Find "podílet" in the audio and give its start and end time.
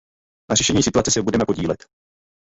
1.45-1.85